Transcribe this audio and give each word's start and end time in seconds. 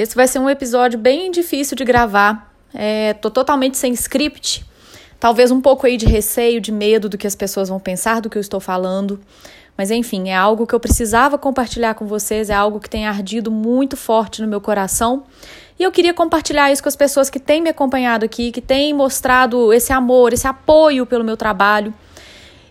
Esse 0.00 0.16
vai 0.16 0.26
ser 0.26 0.38
um 0.38 0.48
episódio 0.48 0.98
bem 0.98 1.30
difícil 1.30 1.76
de 1.76 1.84
gravar. 1.84 2.50
É, 2.72 3.12
tô 3.12 3.30
totalmente 3.30 3.76
sem 3.76 3.92
script. 3.92 4.64
Talvez 5.18 5.50
um 5.50 5.60
pouco 5.60 5.86
aí 5.86 5.98
de 5.98 6.06
receio, 6.06 6.58
de 6.58 6.72
medo 6.72 7.06
do 7.06 7.18
que 7.18 7.26
as 7.26 7.34
pessoas 7.34 7.68
vão 7.68 7.78
pensar 7.78 8.22
do 8.22 8.30
que 8.30 8.38
eu 8.38 8.40
estou 8.40 8.60
falando. 8.60 9.20
Mas 9.76 9.90
enfim, 9.90 10.30
é 10.30 10.34
algo 10.34 10.66
que 10.66 10.74
eu 10.74 10.80
precisava 10.80 11.36
compartilhar 11.36 11.92
com 11.92 12.06
vocês, 12.06 12.48
é 12.48 12.54
algo 12.54 12.80
que 12.80 12.88
tem 12.88 13.06
ardido 13.06 13.50
muito 13.50 13.94
forte 13.94 14.40
no 14.40 14.48
meu 14.48 14.58
coração. 14.58 15.24
E 15.78 15.82
eu 15.82 15.92
queria 15.92 16.14
compartilhar 16.14 16.72
isso 16.72 16.82
com 16.82 16.88
as 16.88 16.96
pessoas 16.96 17.28
que 17.28 17.38
têm 17.38 17.60
me 17.60 17.68
acompanhado 17.68 18.24
aqui, 18.24 18.50
que 18.50 18.62
têm 18.62 18.94
mostrado 18.94 19.70
esse 19.70 19.92
amor, 19.92 20.32
esse 20.32 20.46
apoio 20.46 21.04
pelo 21.04 21.22
meu 21.22 21.36
trabalho. 21.36 21.92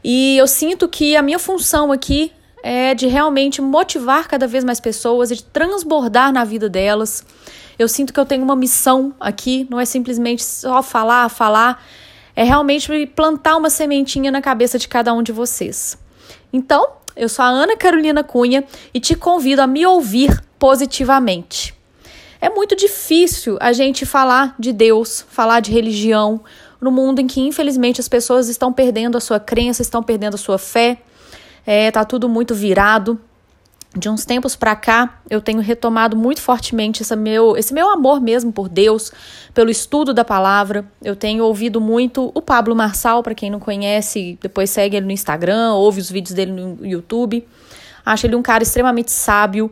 E 0.04 0.36
eu 0.36 0.48
sinto 0.48 0.88
que 0.88 1.16
a 1.16 1.22
minha 1.22 1.38
função 1.38 1.92
aqui 1.92 2.32
é 2.64 2.94
de 2.94 3.08
realmente 3.08 3.62
motivar 3.62 4.28
cada 4.28 4.48
vez 4.48 4.64
mais 4.64 4.80
pessoas, 4.80 5.30
de 5.30 5.44
transbordar 5.44 6.32
na 6.32 6.44
vida 6.44 6.70
delas. 6.70 7.24
Eu 7.78 7.88
sinto 7.88 8.14
que 8.14 8.20
eu 8.20 8.26
tenho 8.26 8.44
uma 8.44 8.56
missão 8.56 9.14
aqui, 9.20 9.68
não 9.70 9.80
é 9.80 9.86
simplesmente 9.86 10.44
só 10.44 10.84
falar, 10.84 11.30
falar, 11.30 11.84
é 12.36 12.44
realmente 12.44 13.06
plantar 13.08 13.58
uma 13.58 13.70
sementinha 13.70 14.32
na 14.32 14.42
cabeça 14.42 14.78
de 14.78 14.88
cada 14.88 15.14
um 15.14 15.24
de 15.24 15.32
vocês. 15.32 15.98
Então, 16.52 16.88
eu 17.16 17.28
sou 17.28 17.44
a 17.44 17.50
Ana 17.50 17.76
Carolina 17.76 18.24
Cunha 18.24 18.64
e 18.94 19.00
te 19.00 19.16
convido 19.16 19.62
a 19.62 19.68
me 19.68 19.86
ouvir 19.86 20.42
positivamente. 20.58 21.74
É 22.42 22.50
muito 22.50 22.76
difícil 22.76 23.58
a 23.60 23.74
gente 23.74 24.06
falar 24.06 24.56
de 24.58 24.72
Deus, 24.72 25.26
falar 25.30 25.60
de 25.60 25.72
religião, 25.72 26.42
no 26.80 26.92
mundo 26.92 27.20
em 27.20 27.28
que, 27.28 27.42
infelizmente, 27.42 28.00
as 28.00 28.08
pessoas 28.08 28.48
estão 28.48 28.72
perdendo 28.72 29.18
a 29.18 29.22
sua 29.22 29.40
crença, 29.40 29.82
estão 29.82 30.02
perdendo 30.02 30.36
a 30.36 30.38
sua 30.38 30.58
fé, 30.58 31.02
é, 31.70 31.92
tá 31.92 32.04
tudo 32.04 32.28
muito 32.28 32.56
virado. 32.56 33.20
De 33.96 34.10
uns 34.10 34.26
tempos 34.26 34.56
para 34.56 34.76
cá, 34.76 35.20
eu 35.30 35.40
tenho 35.40 35.60
retomado 35.60 36.18
muito 36.18 36.42
fortemente 36.42 37.04
esse 37.04 37.16
meu, 37.16 37.56
esse 37.56 37.72
meu 37.76 37.92
amor 37.92 38.20
mesmo 38.20 38.52
por 38.52 38.68
Deus, 38.68 39.12
pelo 39.54 39.70
estudo 39.70 40.12
da 40.12 40.26
palavra. 40.26 40.84
Eu 41.00 41.16
tenho 41.16 41.44
ouvido 41.44 41.80
muito 41.80 42.32
o 42.34 42.42
Pablo 42.42 42.76
Marçal, 42.76 43.22
para 43.22 43.36
quem 43.36 43.52
não 43.52 43.60
conhece, 43.60 44.36
depois 44.42 44.72
segue 44.72 44.98
ele 44.98 45.06
no 45.06 45.12
Instagram, 45.12 45.74
ouve 45.74 46.02
os 46.02 46.10
vídeos 46.10 46.34
dele 46.34 46.52
no 46.52 46.84
YouTube. 46.84 47.48
Acho 48.04 48.26
ele 48.26 48.36
um 48.36 48.42
cara 48.42 48.64
extremamente 48.64 49.12
sábio. 49.12 49.72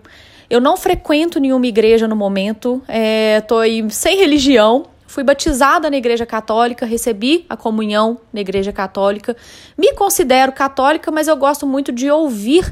Eu 0.52 0.62
não 0.62 0.78
frequento 0.78 1.40
nenhuma 1.40 1.66
igreja 1.66 2.08
no 2.08 2.16
momento, 2.16 2.80
é, 2.88 3.42
tô 3.42 3.58
aí 3.58 3.84
sem 3.90 4.18
religião, 4.18 4.86
Fui 5.18 5.24
batizada 5.24 5.90
na 5.90 5.98
Igreja 5.98 6.28
Católica, 6.28 6.86
recebi 6.86 7.44
a 7.50 7.58
comunhão 7.58 8.20
na 8.32 8.40
Igreja 8.40 8.72
Católica. 8.72 9.36
Me 9.76 9.92
considero 9.94 10.52
católica, 10.52 11.10
mas 11.10 11.28
eu 11.28 11.36
gosto 11.36 11.66
muito 11.66 11.92
de 11.92 12.12
ouvir 12.12 12.72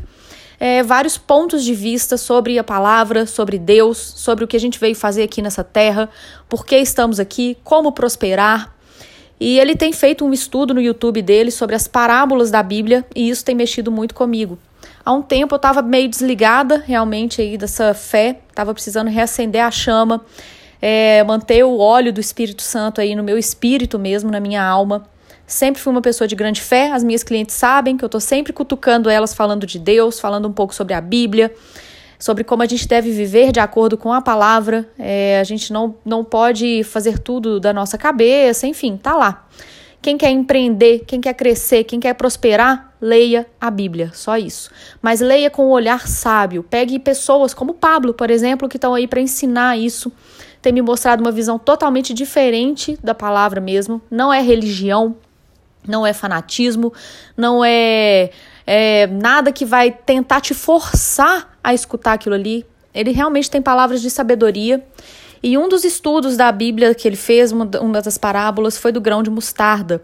é, 0.59 0.83
vários 0.83 1.17
pontos 1.17 1.63
de 1.63 1.73
vista 1.73 2.17
sobre 2.17 2.59
a 2.59 2.63
palavra, 2.63 3.25
sobre 3.25 3.57
Deus, 3.57 3.97
sobre 3.97 4.43
o 4.43 4.47
que 4.47 4.55
a 4.55 4.59
gente 4.59 4.79
veio 4.79 4.93
fazer 4.93 5.23
aqui 5.23 5.41
nessa 5.41 5.63
terra, 5.63 6.07
por 6.47 6.67
que 6.67 6.77
estamos 6.77 7.19
aqui, 7.19 7.57
como 7.63 7.91
prosperar. 7.91 8.75
E 9.39 9.59
ele 9.59 9.75
tem 9.75 9.91
feito 9.91 10.23
um 10.23 10.31
estudo 10.31 10.71
no 10.71 10.79
YouTube 10.79 11.23
dele 11.23 11.49
sobre 11.49 11.75
as 11.75 11.87
parábolas 11.87 12.51
da 12.51 12.61
Bíblia 12.61 13.03
e 13.15 13.27
isso 13.27 13.43
tem 13.43 13.55
mexido 13.55 13.91
muito 13.91 14.13
comigo. 14.13 14.59
Há 15.03 15.11
um 15.11 15.23
tempo 15.23 15.55
eu 15.55 15.57
estava 15.57 15.81
meio 15.81 16.07
desligada 16.07 16.77
realmente 16.85 17.41
aí 17.41 17.57
dessa 17.57 17.95
fé, 17.95 18.39
estava 18.49 18.71
precisando 18.71 19.09
reacender 19.09 19.63
a 19.63 19.71
chama 19.71 20.23
é, 20.81 21.23
manter 21.23 21.63
o 21.63 21.77
óleo 21.77 22.11
do 22.11 22.19
Espírito 22.19 22.61
Santo 22.61 23.01
aí 23.01 23.15
no 23.15 23.23
meu 23.23 23.37
espírito 23.37 23.97
mesmo, 23.97 24.31
na 24.31 24.39
minha 24.39 24.63
alma. 24.63 25.07
Sempre 25.47 25.81
fui 25.81 25.91
uma 25.91 26.01
pessoa 26.01 26.27
de 26.27 26.35
grande 26.35 26.61
fé, 26.61 26.91
as 26.91 27.03
minhas 27.03 27.23
clientes 27.23 27.55
sabem 27.55 27.95
que 27.97 28.03
eu 28.03 28.07
estou 28.07 28.21
sempre 28.21 28.51
cutucando 28.51 29.09
elas 29.09 29.33
falando 29.33 29.65
de 29.67 29.77
Deus, 29.77 30.19
falando 30.19 30.47
um 30.47 30.53
pouco 30.53 30.73
sobre 30.73 30.95
a 30.95 31.01
Bíblia, 31.01 31.53
sobre 32.17 32.43
como 32.43 32.63
a 32.63 32.65
gente 32.65 32.87
deve 32.87 33.11
viver 33.11 33.51
de 33.51 33.59
acordo 33.59 33.95
com 33.95 34.11
a 34.11 34.21
palavra. 34.21 34.89
É, 34.97 35.39
a 35.39 35.43
gente 35.43 35.71
não, 35.71 35.95
não 36.03 36.23
pode 36.23 36.83
fazer 36.83 37.19
tudo 37.19 37.59
da 37.59 37.71
nossa 37.71 37.97
cabeça, 37.97 38.65
enfim, 38.65 38.97
tá 38.97 39.15
lá. 39.15 39.47
Quem 40.01 40.17
quer 40.17 40.29
empreender, 40.29 41.03
quem 41.05 41.19
quer 41.19 41.33
crescer, 41.33 41.83
quem 41.83 41.99
quer 41.99 42.13
prosperar, 42.13 42.93
leia 43.01 43.47
a 43.59 43.71
Bíblia, 43.71 44.11
só 44.13 44.37
isso. 44.37 44.69
Mas 45.01 45.19
leia 45.19 45.49
com 45.49 45.65
um 45.65 45.71
olhar 45.71 46.07
sábio. 46.07 46.63
Pegue 46.63 46.99
pessoas 46.99 47.55
como 47.55 47.73
Pablo, 47.73 48.13
por 48.13 48.29
exemplo, 48.29 48.69
que 48.69 48.77
estão 48.77 48.93
aí 48.93 49.07
para 49.07 49.19
ensinar 49.19 49.77
isso 49.77 50.11
tem 50.65 50.73
me 50.73 50.81
mostrado 50.81 51.21
uma 51.21 51.31
visão 51.31 51.59
totalmente 51.59 52.11
diferente 52.11 52.97
da 53.03 53.13
palavra 53.13 53.61
mesmo. 53.61 54.01
Não 54.09 54.33
é 54.33 54.41
religião, 54.41 55.15
não 55.87 56.07
é 56.07 56.11
fanatismo, 56.11 56.91
não 57.37 57.63
é, 57.63 58.31
é 58.65 59.05
nada 59.05 59.51
que 59.51 59.63
vai 59.63 59.91
tentar 59.91 60.41
te 60.41 60.55
forçar 60.55 61.55
a 61.63 61.71
escutar 61.71 62.13
aquilo 62.13 62.33
ali. 62.33 62.65
Ele 62.95 63.11
realmente 63.11 63.51
tem 63.51 63.61
palavras 63.61 64.01
de 64.01 64.09
sabedoria. 64.09 64.83
E 65.43 65.55
um 65.55 65.69
dos 65.69 65.83
estudos 65.83 66.35
da 66.35 66.51
Bíblia 66.51 66.95
que 66.95 67.07
ele 67.07 67.15
fez, 67.15 67.51
uma 67.51 68.01
das 68.01 68.17
parábolas, 68.17 68.75
foi 68.75 68.91
do 68.91 68.99
grão 68.99 69.21
de 69.21 69.29
mostarda. 69.29 70.01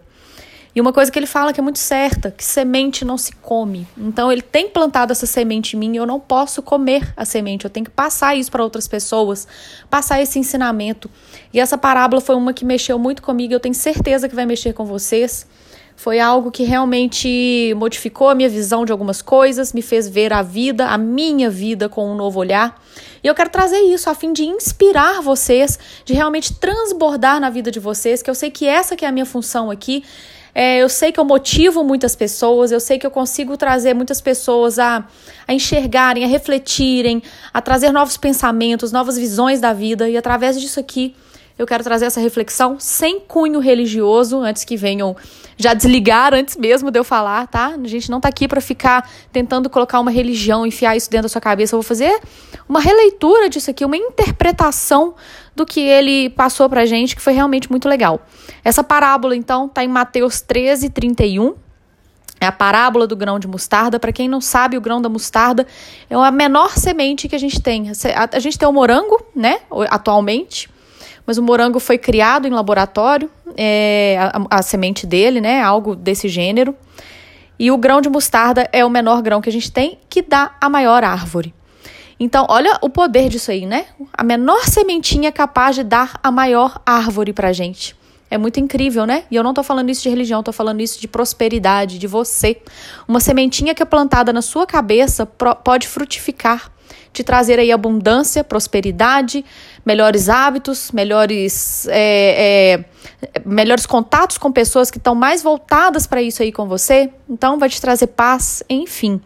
E 0.74 0.80
uma 0.80 0.92
coisa 0.92 1.10
que 1.12 1.18
ele 1.18 1.26
fala 1.26 1.52
que 1.52 1.60
é 1.60 1.62
muito 1.62 1.78
certa, 1.78 2.30
que 2.30 2.44
semente 2.44 3.04
não 3.04 3.18
se 3.18 3.32
come. 3.36 3.86
Então 3.96 4.32
ele 4.32 4.40
tem 4.40 4.68
plantado 4.68 5.12
essa 5.12 5.26
semente 5.26 5.76
em 5.76 5.78
mim 5.78 5.92
e 5.92 5.96
eu 5.96 6.06
não 6.06 6.18
posso 6.18 6.62
comer 6.62 7.12
a 7.14 7.24
semente, 7.24 7.64
eu 7.64 7.70
tenho 7.70 7.84
que 7.84 7.90
passar 7.90 8.34
isso 8.34 8.50
para 8.50 8.64
outras 8.64 8.88
pessoas, 8.88 9.46
passar 9.90 10.22
esse 10.22 10.38
ensinamento. 10.38 11.10
E 11.52 11.60
essa 11.60 11.76
parábola 11.76 12.20
foi 12.22 12.34
uma 12.34 12.54
que 12.54 12.64
mexeu 12.64 12.98
muito 12.98 13.22
comigo, 13.22 13.52
eu 13.52 13.60
tenho 13.60 13.74
certeza 13.74 14.28
que 14.28 14.34
vai 14.34 14.46
mexer 14.46 14.72
com 14.72 14.84
vocês. 14.84 15.46
Foi 15.94 16.18
algo 16.18 16.50
que 16.50 16.64
realmente 16.64 17.74
modificou 17.76 18.28
a 18.28 18.34
minha 18.34 18.48
visão 18.48 18.84
de 18.84 18.90
algumas 18.90 19.20
coisas, 19.20 19.72
me 19.72 19.82
fez 19.82 20.08
ver 20.08 20.32
a 20.32 20.42
vida, 20.42 20.88
a 20.88 20.98
minha 20.98 21.50
vida 21.50 21.88
com 21.88 22.10
um 22.10 22.16
novo 22.16 22.40
olhar. 22.40 22.82
E 23.22 23.26
eu 23.26 23.34
quero 23.34 23.50
trazer 23.50 23.78
isso 23.80 24.10
a 24.10 24.14
fim 24.14 24.32
de 24.32 24.42
inspirar 24.42 25.20
vocês, 25.20 25.78
de 26.04 26.12
realmente 26.12 26.54
transbordar 26.54 27.38
na 27.38 27.50
vida 27.50 27.70
de 27.70 27.78
vocês, 27.78 28.22
que 28.22 28.28
eu 28.28 28.34
sei 28.34 28.50
que 28.50 28.66
essa 28.66 28.96
que 28.96 29.04
é 29.04 29.08
a 29.08 29.12
minha 29.12 29.26
função 29.26 29.70
aqui, 29.70 30.02
é, 30.54 30.78
eu 30.82 30.88
sei 30.88 31.10
que 31.10 31.18
eu 31.18 31.24
motivo 31.24 31.82
muitas 31.82 32.14
pessoas, 32.14 32.70
eu 32.70 32.80
sei 32.80 32.98
que 32.98 33.06
eu 33.06 33.10
consigo 33.10 33.56
trazer 33.56 33.94
muitas 33.94 34.20
pessoas 34.20 34.78
a, 34.78 35.04
a 35.48 35.54
enxergarem, 35.54 36.24
a 36.24 36.26
refletirem, 36.26 37.22
a 37.52 37.62
trazer 37.62 37.90
novos 37.90 38.16
pensamentos, 38.16 38.92
novas 38.92 39.16
visões 39.16 39.60
da 39.60 39.72
vida, 39.72 40.08
e 40.08 40.16
através 40.16 40.60
disso 40.60 40.78
aqui 40.78 41.14
eu 41.62 41.66
quero 41.66 41.84
trazer 41.84 42.06
essa 42.06 42.20
reflexão 42.20 42.78
sem 42.78 43.20
cunho 43.20 43.60
religioso, 43.60 44.40
antes 44.40 44.64
que 44.64 44.76
venham 44.76 45.16
já 45.56 45.74
desligar 45.74 46.34
antes 46.34 46.56
mesmo 46.56 46.90
de 46.90 46.98
eu 46.98 47.04
falar, 47.04 47.46
tá? 47.46 47.76
A 47.82 47.86
gente 47.86 48.10
não 48.10 48.20
tá 48.20 48.28
aqui 48.28 48.48
para 48.48 48.60
ficar 48.60 49.08
tentando 49.30 49.70
colocar 49.70 50.00
uma 50.00 50.10
religião, 50.10 50.66
enfiar 50.66 50.96
isso 50.96 51.10
dentro 51.10 51.24
da 51.24 51.28
sua 51.28 51.40
cabeça. 51.40 51.74
Eu 51.74 51.78
vou 51.80 51.86
fazer 51.86 52.20
uma 52.68 52.80
releitura 52.80 53.48
disso 53.48 53.70
aqui, 53.70 53.84
uma 53.84 53.96
interpretação 53.96 55.14
do 55.54 55.64
que 55.64 55.80
ele 55.80 56.30
passou 56.30 56.68
pra 56.68 56.86
gente, 56.86 57.14
que 57.14 57.22
foi 57.22 57.34
realmente 57.34 57.70
muito 57.70 57.88
legal. 57.88 58.26
Essa 58.64 58.82
parábola, 58.82 59.36
então, 59.36 59.68
tá 59.68 59.84
em 59.84 59.88
Mateus 59.88 60.40
13, 60.40 60.90
31. 60.90 61.54
É 62.40 62.46
a 62.46 62.50
parábola 62.50 63.06
do 63.06 63.14
grão 63.14 63.38
de 63.38 63.46
mostarda. 63.46 64.00
Para 64.00 64.10
quem 64.10 64.28
não 64.28 64.40
sabe, 64.40 64.76
o 64.76 64.80
grão 64.80 65.00
da 65.00 65.08
mostarda 65.08 65.64
é 66.10 66.14
a 66.16 66.30
menor 66.32 66.70
semente 66.70 67.28
que 67.28 67.36
a 67.36 67.38
gente 67.38 67.60
tem. 67.60 67.92
A 68.32 68.38
gente 68.40 68.58
tem 68.58 68.66
o 68.66 68.72
morango, 68.72 69.24
né, 69.36 69.60
atualmente, 69.88 70.68
mas 71.26 71.38
o 71.38 71.42
morango 71.42 71.78
foi 71.78 71.98
criado 71.98 72.46
em 72.46 72.50
laboratório, 72.50 73.30
é, 73.56 74.16
a, 74.18 74.58
a, 74.58 74.62
semente 74.62 75.06
dele, 75.06 75.40
né? 75.40 75.62
Algo 75.62 75.94
desse 75.94 76.28
gênero. 76.28 76.74
E 77.58 77.70
o 77.70 77.76
grão 77.76 78.00
de 78.00 78.08
mostarda 78.08 78.68
é 78.72 78.84
o 78.84 78.90
menor 78.90 79.22
grão 79.22 79.40
que 79.40 79.48
a 79.48 79.52
gente 79.52 79.70
tem, 79.70 79.98
que 80.08 80.22
dá 80.22 80.54
a 80.60 80.68
maior 80.68 81.04
árvore. 81.04 81.54
Então, 82.18 82.46
olha 82.48 82.78
o 82.80 82.88
poder 82.88 83.28
disso 83.28 83.50
aí, 83.50 83.66
né? 83.66 83.86
A 84.12 84.22
menor 84.22 84.64
sementinha 84.64 85.28
é 85.28 85.32
capaz 85.32 85.76
de 85.76 85.82
dar 85.82 86.18
a 86.22 86.30
maior 86.30 86.80
árvore 86.86 87.32
pra 87.32 87.52
gente. 87.52 87.96
É 88.30 88.38
muito 88.38 88.58
incrível, 88.58 89.04
né? 89.04 89.24
E 89.30 89.36
eu 89.36 89.42
não 89.42 89.52
tô 89.52 89.62
falando 89.62 89.90
isso 89.90 90.02
de 90.02 90.08
religião, 90.08 90.42
tô 90.42 90.52
falando 90.52 90.80
isso 90.80 91.00
de 91.00 91.06
prosperidade, 91.06 91.98
de 91.98 92.06
você. 92.06 92.62
Uma 93.06 93.20
sementinha 93.20 93.74
que 93.74 93.82
é 93.82 93.84
plantada 93.84 94.32
na 94.32 94.40
sua 94.40 94.66
cabeça 94.66 95.26
pode 95.26 95.86
frutificar 95.86 96.72
te 97.12 97.22
trazer 97.22 97.58
aí 97.58 97.70
abundância, 97.70 98.42
prosperidade, 98.42 99.44
melhores 99.84 100.28
hábitos, 100.28 100.90
melhores, 100.92 101.86
é, 101.88 102.80
é, 102.80 103.40
melhores 103.44 103.84
contatos 103.84 104.38
com 104.38 104.50
pessoas 104.50 104.90
que 104.90 104.98
estão 104.98 105.14
mais 105.14 105.42
voltadas 105.42 106.06
para 106.06 106.22
isso 106.22 106.42
aí 106.42 106.50
com 106.50 106.66
você. 106.66 107.10
Então, 107.28 107.58
vai 107.58 107.68
te 107.68 107.80
trazer 107.80 108.08
paz, 108.08 108.62
enfim. 108.68 109.20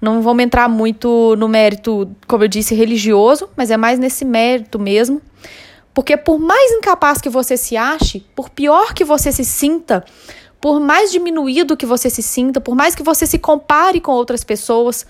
Não 0.00 0.22
vamos 0.22 0.44
entrar 0.44 0.68
muito 0.68 1.34
no 1.36 1.48
mérito, 1.48 2.08
como 2.26 2.44
eu 2.44 2.48
disse, 2.48 2.74
religioso, 2.74 3.48
mas 3.56 3.70
é 3.70 3.76
mais 3.76 3.98
nesse 3.98 4.24
mérito 4.24 4.78
mesmo. 4.78 5.20
Porque 5.92 6.16
por 6.16 6.38
mais 6.38 6.70
incapaz 6.72 7.20
que 7.20 7.28
você 7.28 7.56
se 7.56 7.76
ache, 7.76 8.24
por 8.34 8.48
pior 8.48 8.94
que 8.94 9.04
você 9.04 9.32
se 9.32 9.44
sinta, 9.44 10.04
por 10.60 10.78
mais 10.80 11.10
diminuído 11.10 11.76
que 11.76 11.86
você 11.86 12.08
se 12.08 12.22
sinta, 12.22 12.60
por 12.60 12.74
mais 12.74 12.94
que 12.94 13.02
você 13.02 13.26
se 13.26 13.38
compare 13.38 14.00
com 14.00 14.12
outras 14.12 14.44
pessoas, 14.44 15.04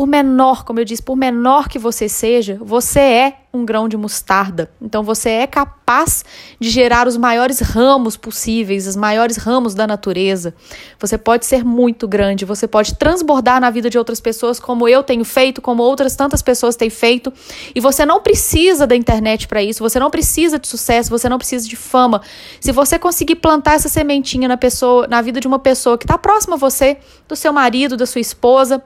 Por 0.00 0.06
menor, 0.06 0.64
como 0.64 0.80
eu 0.80 0.84
disse, 0.86 1.02
por 1.02 1.14
menor 1.14 1.68
que 1.68 1.78
você 1.78 2.08
seja, 2.08 2.56
você 2.58 3.00
é 3.00 3.36
um 3.52 3.66
grão 3.66 3.86
de 3.86 3.98
mostarda. 3.98 4.70
Então 4.80 5.02
você 5.02 5.28
é 5.28 5.46
capaz 5.46 6.24
de 6.58 6.70
gerar 6.70 7.06
os 7.06 7.18
maiores 7.18 7.60
ramos 7.60 8.16
possíveis, 8.16 8.86
os 8.86 8.96
maiores 8.96 9.36
ramos 9.36 9.74
da 9.74 9.86
natureza. 9.86 10.54
Você 10.98 11.18
pode 11.18 11.44
ser 11.44 11.66
muito 11.66 12.08
grande, 12.08 12.46
você 12.46 12.66
pode 12.66 12.94
transbordar 12.94 13.60
na 13.60 13.68
vida 13.68 13.90
de 13.90 13.98
outras 13.98 14.22
pessoas, 14.22 14.58
como 14.58 14.88
eu 14.88 15.02
tenho 15.02 15.22
feito, 15.22 15.60
como 15.60 15.82
outras 15.82 16.16
tantas 16.16 16.40
pessoas 16.40 16.76
têm 16.76 16.88
feito. 16.88 17.30
E 17.74 17.78
você 17.78 18.06
não 18.06 18.22
precisa 18.22 18.86
da 18.86 18.96
internet 18.96 19.46
para 19.46 19.62
isso, 19.62 19.82
você 19.82 20.00
não 20.00 20.10
precisa 20.10 20.58
de 20.58 20.66
sucesso, 20.66 21.10
você 21.10 21.28
não 21.28 21.36
precisa 21.36 21.68
de 21.68 21.76
fama. 21.76 22.22
Se 22.58 22.72
você 22.72 22.98
conseguir 22.98 23.34
plantar 23.34 23.74
essa 23.74 23.90
sementinha 23.90 24.48
na 24.48 24.56
pessoa, 24.56 25.06
na 25.06 25.20
vida 25.20 25.40
de 25.40 25.46
uma 25.46 25.58
pessoa 25.58 25.98
que 25.98 26.04
está 26.04 26.16
próxima 26.16 26.54
a 26.54 26.58
você, 26.58 26.96
do 27.28 27.36
seu 27.36 27.52
marido, 27.52 27.98
da 27.98 28.06
sua 28.06 28.22
esposa, 28.22 28.82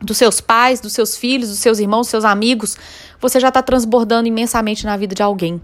dos 0.00 0.16
seus 0.16 0.40
pais, 0.40 0.80
dos 0.80 0.92
seus 0.92 1.16
filhos, 1.16 1.48
dos 1.48 1.58
seus 1.58 1.78
irmãos, 1.78 2.02
dos 2.02 2.10
seus 2.10 2.24
amigos, 2.24 2.76
você 3.20 3.40
já 3.40 3.48
está 3.48 3.62
transbordando 3.62 4.28
imensamente 4.28 4.86
na 4.86 4.96
vida 4.96 5.14
de 5.14 5.22
alguém. 5.22 5.60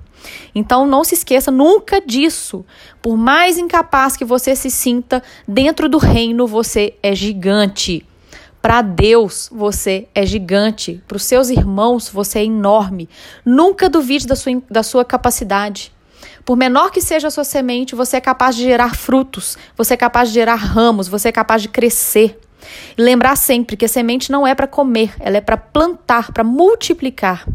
Então 0.54 0.86
não 0.86 1.04
se 1.04 1.14
esqueça 1.14 1.50
nunca 1.50 2.00
disso. 2.00 2.64
Por 3.00 3.16
mais 3.16 3.58
incapaz 3.58 4.16
que 4.16 4.24
você 4.24 4.56
se 4.56 4.70
sinta, 4.70 5.22
dentro 5.46 5.88
do 5.88 5.98
reino 5.98 6.46
você 6.46 6.94
é 7.02 7.14
gigante. 7.14 8.06
Para 8.60 8.80
Deus, 8.80 9.50
você 9.52 10.08
é 10.14 10.24
gigante. 10.24 11.02
Para 11.06 11.18
os 11.18 11.24
seus 11.24 11.50
irmãos, 11.50 12.08
você 12.08 12.38
é 12.38 12.44
enorme. 12.44 13.10
Nunca 13.44 13.90
duvide 13.90 14.26
da 14.26 14.34
sua, 14.34 14.62
da 14.70 14.82
sua 14.82 15.04
capacidade. 15.04 15.92
Por 16.46 16.56
menor 16.56 16.90
que 16.90 17.02
seja 17.02 17.28
a 17.28 17.30
sua 17.30 17.44
semente, 17.44 17.94
você 17.94 18.16
é 18.16 18.20
capaz 18.20 18.56
de 18.56 18.62
gerar 18.62 18.94
frutos, 18.94 19.58
você 19.76 19.94
é 19.94 19.96
capaz 19.96 20.28
de 20.28 20.34
gerar 20.34 20.56
ramos, 20.56 21.08
você 21.08 21.28
é 21.28 21.32
capaz 21.32 21.60
de 21.60 21.68
crescer. 21.68 22.38
E 22.96 23.02
lembrar 23.02 23.36
sempre 23.36 23.76
que 23.76 23.84
a 23.84 23.88
semente 23.88 24.30
não 24.30 24.46
é 24.46 24.54
para 24.54 24.66
comer, 24.66 25.14
ela 25.20 25.36
é 25.36 25.40
para 25.40 25.56
plantar, 25.56 26.32
para 26.32 26.44
multiplicar. 26.44 27.46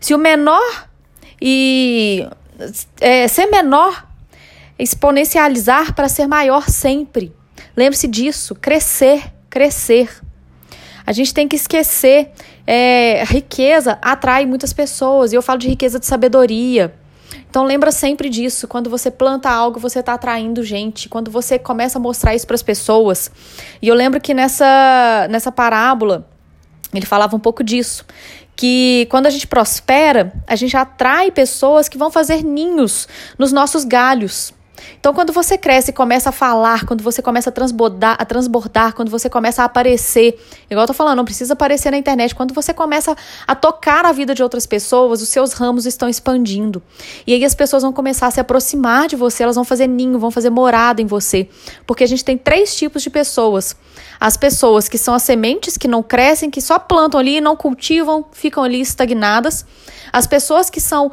Se 0.00 0.14
o 0.14 0.18
menor 0.18 0.88
e 1.40 2.26
é, 3.00 3.26
ser 3.28 3.46
menor, 3.46 4.06
exponencializar 4.78 5.94
para 5.94 6.08
ser 6.08 6.26
maior 6.26 6.68
sempre. 6.68 7.32
Lembre-se 7.76 8.06
disso, 8.06 8.54
crescer, 8.54 9.22
crescer. 9.48 10.10
A 11.06 11.12
gente 11.12 11.34
tem 11.34 11.48
que 11.48 11.56
esquecer, 11.56 12.30
é, 12.66 13.24
riqueza 13.24 13.98
atrai 14.00 14.46
muitas 14.46 14.72
pessoas, 14.72 15.32
e 15.32 15.36
eu 15.36 15.42
falo 15.42 15.58
de 15.58 15.68
riqueza 15.68 15.98
de 15.98 16.06
sabedoria. 16.06 16.94
Então 17.50 17.64
lembra 17.64 17.90
sempre 17.90 18.28
disso. 18.28 18.68
Quando 18.68 18.88
você 18.88 19.10
planta 19.10 19.50
algo, 19.50 19.80
você 19.80 19.98
está 19.98 20.14
atraindo 20.14 20.62
gente. 20.62 21.08
Quando 21.08 21.32
você 21.32 21.58
começa 21.58 21.98
a 21.98 22.00
mostrar 22.00 22.32
isso 22.32 22.46
para 22.46 22.54
as 22.54 22.62
pessoas. 22.62 23.28
E 23.82 23.88
eu 23.88 23.94
lembro 23.94 24.20
que 24.20 24.32
nessa, 24.32 25.26
nessa 25.28 25.50
parábola 25.50 26.28
ele 26.94 27.04
falava 27.04 27.34
um 27.34 27.40
pouco 27.40 27.64
disso. 27.64 28.04
Que 28.54 29.08
quando 29.10 29.26
a 29.26 29.30
gente 29.30 29.48
prospera, 29.48 30.32
a 30.46 30.54
gente 30.54 30.76
atrai 30.76 31.32
pessoas 31.32 31.88
que 31.88 31.98
vão 31.98 32.08
fazer 32.08 32.44
ninhos 32.44 33.08
nos 33.36 33.50
nossos 33.50 33.84
galhos. 33.84 34.54
Então, 34.98 35.12
quando 35.14 35.32
você 35.32 35.56
cresce 35.56 35.90
e 35.90 35.94
começa 35.94 36.30
a 36.30 36.32
falar, 36.32 36.84
quando 36.84 37.02
você 37.02 37.22
começa 37.22 37.50
a 37.50 37.52
transbordar, 37.52 38.16
a 38.18 38.24
transbordar, 38.24 38.94
quando 38.94 39.10
você 39.10 39.28
começa 39.28 39.62
a 39.62 39.64
aparecer, 39.64 40.38
igual 40.70 40.84
eu 40.84 40.86
tô 40.86 40.92
falando, 40.92 41.16
não 41.16 41.24
precisa 41.24 41.54
aparecer 41.54 41.90
na 41.90 41.98
internet, 41.98 42.34
quando 42.34 42.54
você 42.54 42.72
começa 42.72 43.16
a 43.46 43.54
tocar 43.54 44.04
a 44.04 44.12
vida 44.12 44.34
de 44.34 44.42
outras 44.42 44.66
pessoas, 44.66 45.22
os 45.22 45.28
seus 45.28 45.52
ramos 45.52 45.86
estão 45.86 46.08
expandindo. 46.08 46.82
E 47.26 47.34
aí 47.34 47.44
as 47.44 47.54
pessoas 47.54 47.82
vão 47.82 47.92
começar 47.92 48.26
a 48.26 48.30
se 48.30 48.40
aproximar 48.40 49.08
de 49.08 49.16
você, 49.16 49.42
elas 49.42 49.56
vão 49.56 49.64
fazer 49.64 49.86
ninho, 49.86 50.18
vão 50.18 50.30
fazer 50.30 50.50
morada 50.50 51.00
em 51.00 51.06
você. 51.06 51.48
Porque 51.86 52.04
a 52.04 52.06
gente 52.06 52.24
tem 52.24 52.36
três 52.36 52.74
tipos 52.74 53.02
de 53.02 53.10
pessoas. 53.10 53.76
As 54.18 54.36
pessoas 54.36 54.88
que 54.88 54.98
são 54.98 55.14
as 55.14 55.22
sementes 55.22 55.76
que 55.76 55.88
não 55.88 56.02
crescem, 56.02 56.50
que 56.50 56.60
só 56.60 56.78
plantam 56.78 57.18
ali, 57.18 57.40
não 57.40 57.56
cultivam, 57.56 58.26
ficam 58.32 58.62
ali 58.62 58.80
estagnadas. 58.80 59.64
As 60.12 60.26
pessoas 60.26 60.68
que 60.68 60.80
são 60.80 61.10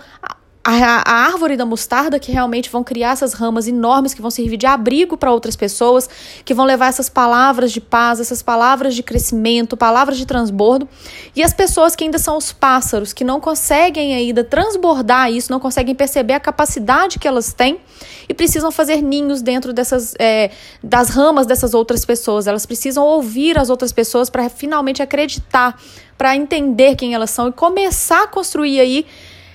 a, 0.69 1.01
a, 1.05 1.13
árvore 1.27 1.55
da 1.55 1.65
mostarda 1.65 2.19
que 2.19 2.29
realmente 2.29 2.69
vão 2.69 2.83
criar 2.83 3.11
essas 3.11 3.31
ramas 3.31 3.69
enormes 3.69 4.13
que 4.13 4.21
vão 4.21 4.29
servir 4.29 4.57
de 4.57 4.65
abrigo 4.65 5.15
para 5.15 5.31
outras 5.31 5.55
pessoas, 5.55 6.09
que 6.43 6.53
vão 6.53 6.65
levar 6.65 6.87
essas 6.87 7.07
palavras 7.07 7.71
de 7.71 7.79
paz, 7.79 8.19
essas 8.19 8.41
palavras 8.41 8.93
de 8.93 9.01
crescimento, 9.01 9.77
palavras 9.77 10.17
de 10.17 10.25
transbordo, 10.25 10.87
e 11.33 11.41
as 11.41 11.53
pessoas 11.53 11.95
que 11.95 12.03
ainda 12.03 12.19
são 12.19 12.35
os 12.35 12.51
pássaros, 12.51 13.13
que 13.13 13.23
não 13.23 13.39
conseguem 13.39 14.13
ainda 14.13 14.43
transbordar 14.43 15.31
isso, 15.31 15.49
não 15.49 15.59
conseguem 15.59 15.95
perceber 15.95 16.33
a 16.33 16.39
capacidade 16.39 17.17
que 17.17 17.27
elas 17.29 17.53
têm 17.53 17.79
e 18.27 18.33
precisam 18.33 18.69
fazer 18.69 19.01
ninhos 19.01 19.41
dentro 19.41 19.71
dessas 19.71 20.15
é, 20.19 20.51
das 20.83 21.07
ramas 21.07 21.47
dessas 21.47 21.73
outras 21.73 22.03
pessoas. 22.03 22.45
Elas 22.45 22.65
precisam 22.65 23.05
ouvir 23.05 23.57
as 23.57 23.69
outras 23.69 23.93
pessoas 23.93 24.29
para 24.29 24.49
finalmente 24.49 25.01
acreditar, 25.01 25.79
para 26.17 26.35
entender 26.35 26.97
quem 26.97 27.13
elas 27.13 27.29
são 27.29 27.47
e 27.47 27.53
começar 27.53 28.23
a 28.23 28.27
construir 28.27 28.81
aí 28.81 29.05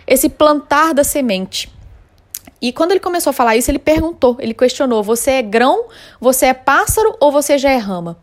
esse 0.06 0.28
plantar 0.28 0.94
da 0.94 1.04
semente. 1.04 1.70
E 2.60 2.72
quando 2.72 2.92
ele 2.92 3.00
começou 3.00 3.30
a 3.30 3.34
falar 3.34 3.56
isso, 3.56 3.70
ele 3.70 3.78
perguntou, 3.78 4.36
ele 4.38 4.54
questionou: 4.54 5.02
você 5.02 5.32
é 5.32 5.42
grão, 5.42 5.86
você 6.20 6.46
é 6.46 6.54
pássaro 6.54 7.16
ou 7.18 7.32
você 7.32 7.58
já 7.58 7.70
é 7.70 7.76
rama? 7.76 8.16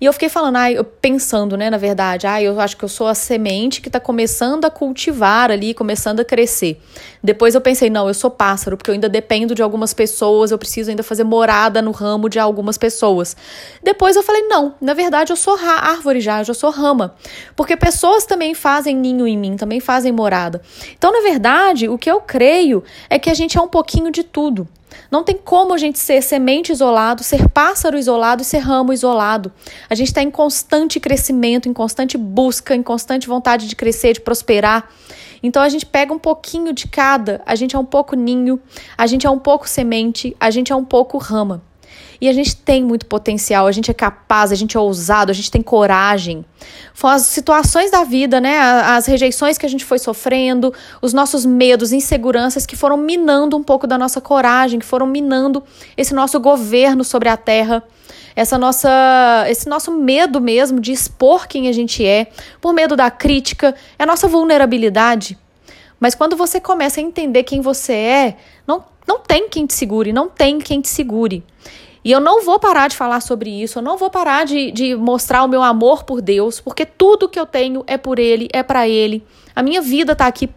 E 0.00 0.04
eu 0.04 0.12
fiquei 0.12 0.28
falando, 0.28 0.56
ah, 0.56 0.70
eu 0.70 0.84
pensando, 0.84 1.56
né, 1.56 1.70
na 1.70 1.76
verdade, 1.76 2.26
ah, 2.26 2.42
eu 2.42 2.58
acho 2.60 2.76
que 2.76 2.84
eu 2.84 2.88
sou 2.88 3.06
a 3.06 3.14
semente 3.14 3.80
que 3.80 3.88
está 3.88 4.00
começando 4.00 4.64
a 4.64 4.70
cultivar 4.70 5.50
ali, 5.50 5.74
começando 5.74 6.20
a 6.20 6.24
crescer. 6.24 6.80
Depois 7.22 7.54
eu 7.54 7.60
pensei, 7.60 7.88
não, 7.88 8.08
eu 8.08 8.14
sou 8.14 8.30
pássaro, 8.30 8.76
porque 8.76 8.90
eu 8.90 8.94
ainda 8.94 9.08
dependo 9.08 9.54
de 9.54 9.62
algumas 9.62 9.94
pessoas, 9.94 10.50
eu 10.50 10.58
preciso 10.58 10.90
ainda 10.90 11.02
fazer 11.02 11.24
morada 11.24 11.80
no 11.80 11.90
ramo 11.90 12.28
de 12.28 12.38
algumas 12.38 12.76
pessoas. 12.76 13.36
Depois 13.82 14.16
eu 14.16 14.22
falei, 14.22 14.42
não, 14.42 14.74
na 14.80 14.94
verdade 14.94 15.32
eu 15.32 15.36
sou 15.36 15.56
árvore 15.56 16.20
já, 16.20 16.40
eu 16.40 16.44
já 16.44 16.54
sou 16.54 16.70
rama. 16.70 17.14
Porque 17.56 17.76
pessoas 17.76 18.24
também 18.26 18.54
fazem 18.54 18.96
ninho 18.96 19.26
em 19.26 19.36
mim, 19.36 19.56
também 19.56 19.80
fazem 19.80 20.12
morada. 20.12 20.60
Então, 20.96 21.12
na 21.12 21.20
verdade, 21.20 21.88
o 21.88 21.98
que 21.98 22.10
eu 22.10 22.20
creio 22.20 22.82
é 23.08 23.18
que 23.18 23.30
a 23.30 23.34
gente 23.34 23.56
é 23.56 23.60
um 23.60 23.68
pouquinho 23.68 24.10
de 24.10 24.22
tudo. 24.22 24.68
Não 25.10 25.22
tem 25.22 25.36
como 25.36 25.74
a 25.74 25.78
gente 25.78 25.98
ser 25.98 26.22
semente 26.22 26.72
isolado, 26.72 27.22
ser 27.22 27.48
pássaro 27.48 27.98
isolado 27.98 28.42
e 28.42 28.44
ser 28.44 28.58
ramo 28.58 28.92
isolado. 28.92 29.52
A 29.88 29.94
gente 29.94 30.08
está 30.08 30.22
em 30.22 30.30
constante 30.30 30.98
crescimento, 30.98 31.68
em 31.68 31.72
constante 31.72 32.16
busca, 32.16 32.74
em 32.74 32.82
constante 32.82 33.26
vontade 33.28 33.66
de 33.66 33.76
crescer, 33.76 34.14
de 34.14 34.20
prosperar. 34.20 34.88
Então 35.42 35.62
a 35.62 35.68
gente 35.68 35.84
pega 35.84 36.12
um 36.12 36.18
pouquinho 36.18 36.72
de 36.72 36.88
cada. 36.88 37.42
A 37.44 37.54
gente 37.54 37.76
é 37.76 37.78
um 37.78 37.84
pouco 37.84 38.16
ninho, 38.16 38.60
a 38.96 39.06
gente 39.06 39.26
é 39.26 39.30
um 39.30 39.38
pouco 39.38 39.68
semente, 39.68 40.34
a 40.40 40.50
gente 40.50 40.72
é 40.72 40.76
um 40.76 40.84
pouco 40.84 41.18
rama. 41.18 41.62
E 42.20 42.28
a 42.28 42.32
gente 42.32 42.56
tem 42.56 42.84
muito 42.84 43.06
potencial, 43.06 43.66
a 43.66 43.72
gente 43.72 43.90
é 43.90 43.94
capaz, 43.94 44.52
a 44.52 44.54
gente 44.54 44.76
é 44.76 44.80
ousado, 44.80 45.30
a 45.30 45.34
gente 45.34 45.50
tem 45.50 45.62
coragem. 45.62 46.44
Foram 46.92 47.16
as 47.16 47.22
situações 47.22 47.90
da 47.90 48.04
vida, 48.04 48.40
né? 48.40 48.58
As 48.58 49.06
rejeições 49.06 49.58
que 49.58 49.66
a 49.66 49.68
gente 49.68 49.84
foi 49.84 49.98
sofrendo, 49.98 50.72
os 51.02 51.12
nossos 51.12 51.44
medos, 51.44 51.92
inseguranças 51.92 52.66
que 52.66 52.76
foram 52.76 52.96
minando 52.96 53.56
um 53.56 53.62
pouco 53.62 53.86
da 53.86 53.98
nossa 53.98 54.20
coragem, 54.20 54.78
que 54.78 54.86
foram 54.86 55.06
minando 55.06 55.62
esse 55.96 56.14
nosso 56.14 56.38
governo 56.40 57.04
sobre 57.04 57.28
a 57.28 57.36
terra 57.36 57.82
essa 58.36 58.58
nossa, 58.58 59.44
esse 59.48 59.68
nosso 59.68 59.92
medo 59.92 60.40
mesmo 60.40 60.80
de 60.80 60.92
expor 60.92 61.46
quem 61.46 61.68
a 61.68 61.72
gente 61.72 62.04
é, 62.04 62.26
por 62.60 62.72
medo 62.72 62.96
da 62.96 63.10
crítica, 63.10 63.74
é 63.98 64.02
a 64.02 64.06
nossa 64.06 64.26
vulnerabilidade. 64.26 65.38
Mas 66.00 66.14
quando 66.14 66.36
você 66.36 66.60
começa 66.60 67.00
a 67.00 67.02
entender 67.02 67.44
quem 67.44 67.60
você 67.60 67.92
é, 67.92 68.36
não, 68.66 68.84
não 69.06 69.20
tem 69.20 69.48
quem 69.48 69.66
te 69.66 69.74
segure, 69.74 70.12
não 70.12 70.28
tem 70.28 70.58
quem 70.58 70.80
te 70.80 70.88
segure. 70.88 71.44
E 72.04 72.12
eu 72.12 72.20
não 72.20 72.44
vou 72.44 72.58
parar 72.60 72.88
de 72.88 72.96
falar 72.96 73.20
sobre 73.20 73.50
isso, 73.50 73.78
eu 73.78 73.82
não 73.82 73.96
vou 73.96 74.10
parar 74.10 74.44
de, 74.44 74.70
de 74.70 74.94
mostrar 74.94 75.42
o 75.42 75.48
meu 75.48 75.62
amor 75.62 76.04
por 76.04 76.20
Deus, 76.20 76.60
porque 76.60 76.84
tudo 76.84 77.28
que 77.28 77.40
eu 77.40 77.46
tenho 77.46 77.82
é 77.86 77.96
por 77.96 78.18
Ele, 78.18 78.48
é 78.52 78.62
para 78.62 78.86
Ele. 78.86 79.24
A 79.56 79.62
minha 79.62 79.80
vida 79.80 80.12
está 80.12 80.26
aqui 80.26 80.50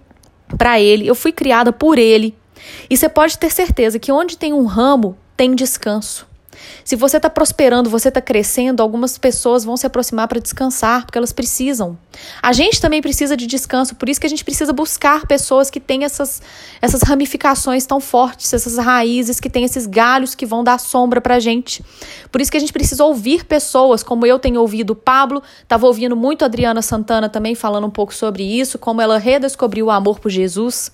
para 0.57 0.79
Ele, 0.79 1.07
eu 1.07 1.15
fui 1.15 1.31
criada 1.31 1.71
por 1.71 1.97
Ele. 1.97 2.35
E 2.89 2.97
você 2.97 3.07
pode 3.07 3.37
ter 3.37 3.49
certeza 3.49 3.97
que 3.97 4.11
onde 4.11 4.37
tem 4.37 4.51
um 4.51 4.65
ramo, 4.65 5.17
tem 5.37 5.55
descanso. 5.55 6.27
Se 6.83 6.95
você 6.95 7.17
está 7.17 7.29
prosperando, 7.29 7.89
você 7.89 8.07
está 8.07 8.21
crescendo, 8.21 8.81
algumas 8.81 9.17
pessoas 9.17 9.63
vão 9.63 9.77
se 9.77 9.85
aproximar 9.85 10.27
para 10.27 10.39
descansar, 10.39 11.05
porque 11.05 11.17
elas 11.17 11.31
precisam. 11.33 11.97
A 12.41 12.53
gente 12.53 12.81
também 12.81 13.01
precisa 13.01 13.35
de 13.35 13.45
descanso, 13.45 13.95
por 13.95 14.09
isso 14.09 14.19
que 14.19 14.27
a 14.27 14.29
gente 14.29 14.43
precisa 14.43 14.73
buscar 14.73 15.27
pessoas 15.27 15.69
que 15.69 15.79
têm 15.79 16.03
essas, 16.03 16.41
essas 16.81 17.01
ramificações 17.01 17.85
tão 17.85 17.99
fortes, 17.99 18.53
essas 18.53 18.77
raízes, 18.77 19.39
que 19.39 19.49
têm 19.49 19.63
esses 19.63 19.85
galhos 19.85 20.35
que 20.35 20.45
vão 20.45 20.63
dar 20.63 20.79
sombra 20.79 21.21
para 21.21 21.35
a 21.35 21.39
gente. 21.39 21.83
Por 22.31 22.41
isso 22.41 22.51
que 22.51 22.57
a 22.57 22.59
gente 22.59 22.73
precisa 22.73 23.03
ouvir 23.03 23.45
pessoas, 23.45 24.03
como 24.03 24.25
eu 24.25 24.39
tenho 24.39 24.61
ouvido 24.61 24.91
o 24.91 24.95
Pablo, 24.95 25.41
estava 25.61 25.85
ouvindo 25.85 26.15
muito 26.15 26.43
a 26.43 26.45
Adriana 26.45 26.81
Santana 26.81 27.29
também 27.29 27.55
falando 27.55 27.87
um 27.87 27.91
pouco 27.91 28.13
sobre 28.13 28.43
isso, 28.43 28.77
como 28.77 29.01
ela 29.01 29.17
redescobriu 29.17 29.87
o 29.87 29.91
amor 29.91 30.19
por 30.19 30.29
Jesus. 30.29 30.91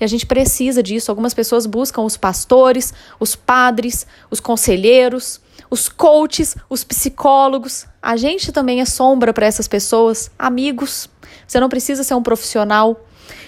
E 0.00 0.04
a 0.04 0.06
gente 0.06 0.26
precisa 0.26 0.82
disso. 0.82 1.10
Algumas 1.10 1.34
pessoas 1.34 1.66
buscam 1.66 2.02
os 2.02 2.16
pastores, 2.16 2.92
os 3.18 3.34
padres, 3.34 4.06
os 4.30 4.40
conselheiros, 4.40 5.40
os 5.70 5.88
coaches, 5.88 6.56
os 6.68 6.84
psicólogos. 6.84 7.86
A 8.00 8.16
gente 8.16 8.52
também 8.52 8.80
é 8.80 8.84
sombra 8.84 9.32
para 9.32 9.46
essas 9.46 9.68
pessoas, 9.68 10.30
amigos. 10.38 11.08
Você 11.46 11.58
não 11.60 11.68
precisa 11.68 12.04
ser 12.04 12.14
um 12.14 12.22
profissional. 12.22 13.04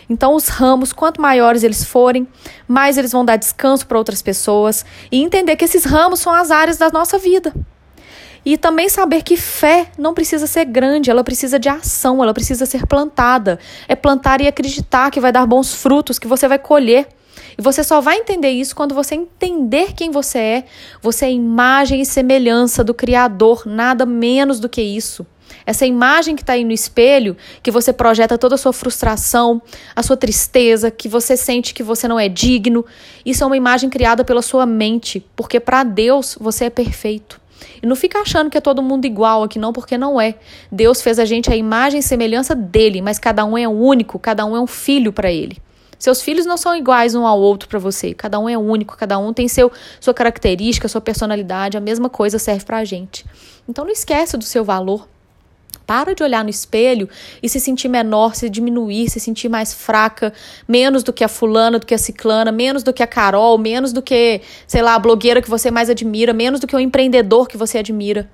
Então, 0.08 0.34
os 0.34 0.48
ramos, 0.48 0.92
quanto 0.92 1.20
maiores 1.20 1.64
eles 1.64 1.84
forem, 1.84 2.28
mais 2.66 2.96
eles 2.96 3.12
vão 3.12 3.24
dar 3.24 3.36
descanso 3.36 3.86
para 3.86 3.98
outras 3.98 4.22
pessoas 4.22 4.84
e 5.10 5.20
entender 5.20 5.56
que 5.56 5.64
esses 5.64 5.84
ramos 5.84 6.20
são 6.20 6.32
as 6.32 6.50
áreas 6.50 6.78
da 6.78 6.90
nossa 6.90 7.18
vida. 7.18 7.52
E 8.46 8.56
também 8.56 8.88
saber 8.88 9.24
que 9.24 9.36
fé 9.36 9.88
não 9.98 10.14
precisa 10.14 10.46
ser 10.46 10.66
grande, 10.66 11.10
ela 11.10 11.24
precisa 11.24 11.58
de 11.58 11.68
ação, 11.68 12.22
ela 12.22 12.32
precisa 12.32 12.64
ser 12.64 12.86
plantada. 12.86 13.58
É 13.88 13.96
plantar 13.96 14.40
e 14.40 14.46
acreditar 14.46 15.10
que 15.10 15.18
vai 15.18 15.32
dar 15.32 15.44
bons 15.44 15.74
frutos, 15.74 16.16
que 16.16 16.28
você 16.28 16.46
vai 16.46 16.60
colher. 16.60 17.08
E 17.58 17.60
você 17.60 17.82
só 17.82 18.00
vai 18.00 18.18
entender 18.18 18.50
isso 18.50 18.76
quando 18.76 18.94
você 18.94 19.16
entender 19.16 19.94
quem 19.94 20.12
você 20.12 20.38
é. 20.38 20.64
Você 21.02 21.24
é 21.24 21.32
imagem 21.32 22.00
e 22.00 22.06
semelhança 22.06 22.84
do 22.84 22.94
Criador, 22.94 23.64
nada 23.66 24.06
menos 24.06 24.60
do 24.60 24.68
que 24.68 24.80
isso. 24.80 25.26
Essa 25.66 25.84
imagem 25.84 26.36
que 26.36 26.44
está 26.44 26.52
aí 26.52 26.62
no 26.62 26.70
espelho, 26.70 27.36
que 27.64 27.72
você 27.72 27.92
projeta 27.92 28.38
toda 28.38 28.54
a 28.54 28.58
sua 28.58 28.72
frustração, 28.72 29.60
a 29.94 30.04
sua 30.04 30.16
tristeza, 30.16 30.88
que 30.88 31.08
você 31.08 31.36
sente 31.36 31.74
que 31.74 31.82
você 31.82 32.06
não 32.06 32.20
é 32.20 32.28
digno, 32.28 32.86
isso 33.24 33.42
é 33.42 33.46
uma 33.46 33.56
imagem 33.56 33.90
criada 33.90 34.24
pela 34.24 34.40
sua 34.40 34.64
mente, 34.64 35.26
porque 35.34 35.58
para 35.58 35.82
Deus 35.82 36.38
você 36.40 36.66
é 36.66 36.70
perfeito. 36.70 37.44
E 37.82 37.86
não 37.86 37.96
fica 37.96 38.20
achando 38.20 38.50
que 38.50 38.58
é 38.58 38.60
todo 38.60 38.82
mundo 38.82 39.04
igual 39.04 39.42
aqui, 39.42 39.58
não, 39.58 39.72
porque 39.72 39.96
não 39.96 40.20
é. 40.20 40.34
Deus 40.70 41.02
fez 41.02 41.18
a 41.18 41.24
gente 41.24 41.50
a 41.50 41.56
imagem 41.56 42.00
e 42.00 42.02
semelhança 42.02 42.54
dele, 42.54 43.00
mas 43.00 43.18
cada 43.18 43.44
um 43.44 43.56
é 43.56 43.68
único, 43.68 44.18
cada 44.18 44.44
um 44.44 44.56
é 44.56 44.60
um 44.60 44.66
filho 44.66 45.12
para 45.12 45.30
ele. 45.30 45.58
Seus 45.98 46.20
filhos 46.20 46.44
não 46.44 46.56
são 46.56 46.76
iguais 46.76 47.14
um 47.14 47.26
ao 47.26 47.40
outro 47.40 47.68
para 47.68 47.78
você. 47.78 48.12
Cada 48.12 48.38
um 48.38 48.48
é 48.48 48.58
único, 48.58 48.96
cada 48.96 49.18
um 49.18 49.32
tem 49.32 49.48
seu, 49.48 49.72
sua 49.98 50.12
característica, 50.12 50.88
sua 50.88 51.00
personalidade. 51.00 51.76
A 51.76 51.80
mesma 51.80 52.10
coisa 52.10 52.38
serve 52.38 52.64
para 52.64 52.78
a 52.78 52.84
gente. 52.84 53.24
Então 53.68 53.84
não 53.84 53.92
esquece 53.92 54.36
do 54.36 54.44
seu 54.44 54.62
valor. 54.62 55.08
Para 55.86 56.14
de 56.14 56.22
olhar 56.22 56.42
no 56.42 56.50
espelho 56.50 57.08
e 57.42 57.48
se 57.48 57.60
sentir 57.60 57.88
menor, 57.88 58.34
se 58.34 58.50
diminuir, 58.50 59.08
se 59.08 59.20
sentir 59.20 59.48
mais 59.48 59.72
fraca, 59.72 60.32
menos 60.66 61.02
do 61.02 61.12
que 61.12 61.22
a 61.22 61.28
fulana, 61.28 61.78
do 61.78 61.86
que 61.86 61.94
a 61.94 61.98
ciclana, 61.98 62.50
menos 62.50 62.82
do 62.82 62.92
que 62.92 63.02
a 63.02 63.06
Carol, 63.06 63.56
menos 63.56 63.92
do 63.92 64.02
que, 64.02 64.40
sei 64.66 64.82
lá, 64.82 64.94
a 64.94 64.98
blogueira 64.98 65.40
que 65.40 65.48
você 65.48 65.70
mais 65.70 65.88
admira, 65.88 66.32
menos 66.32 66.58
do 66.58 66.66
que 66.66 66.74
o 66.74 66.80
empreendedor 66.80 67.46
que 67.46 67.56
você 67.56 67.78
admira. 67.78 68.28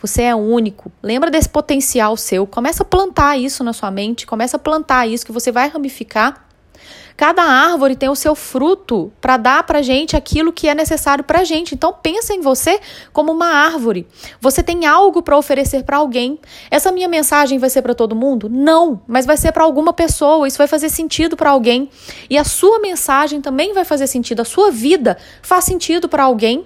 Você 0.00 0.22
é 0.22 0.34
único. 0.34 0.92
Lembra 1.02 1.30
desse 1.30 1.48
potencial 1.48 2.16
seu. 2.16 2.46
Começa 2.46 2.82
a 2.82 2.86
plantar 2.86 3.36
isso 3.36 3.64
na 3.64 3.72
sua 3.72 3.90
mente, 3.90 4.26
começa 4.26 4.56
a 4.56 4.60
plantar 4.60 5.08
isso 5.08 5.26
que 5.26 5.32
você 5.32 5.50
vai 5.50 5.68
ramificar 5.68 6.47
Cada 7.16 7.42
árvore 7.42 7.96
tem 7.96 8.08
o 8.08 8.14
seu 8.14 8.34
fruto 8.34 9.12
para 9.20 9.36
dar 9.36 9.64
para 9.64 9.82
gente 9.82 10.16
aquilo 10.16 10.52
que 10.52 10.68
é 10.68 10.74
necessário 10.74 11.24
para 11.24 11.42
gente. 11.42 11.74
Então 11.74 11.92
pensa 11.92 12.32
em 12.32 12.40
você 12.40 12.80
como 13.12 13.32
uma 13.32 13.48
árvore. 13.48 14.06
Você 14.40 14.62
tem 14.62 14.86
algo 14.86 15.20
para 15.20 15.36
oferecer 15.36 15.82
para 15.82 15.96
alguém. 15.96 16.38
Essa 16.70 16.92
minha 16.92 17.08
mensagem 17.08 17.58
vai 17.58 17.70
ser 17.70 17.82
para 17.82 17.92
todo 17.94 18.14
mundo? 18.14 18.48
Não, 18.48 19.02
mas 19.06 19.26
vai 19.26 19.36
ser 19.36 19.50
para 19.50 19.64
alguma 19.64 19.92
pessoa. 19.92 20.46
Isso 20.46 20.58
vai 20.58 20.68
fazer 20.68 20.88
sentido 20.90 21.36
para 21.36 21.50
alguém. 21.50 21.90
E 22.30 22.38
a 22.38 22.44
sua 22.44 22.78
mensagem 22.78 23.40
também 23.40 23.72
vai 23.72 23.84
fazer 23.84 24.06
sentido. 24.06 24.40
A 24.42 24.44
sua 24.44 24.70
vida 24.70 25.18
faz 25.42 25.64
sentido 25.64 26.08
para 26.08 26.22
alguém. 26.22 26.64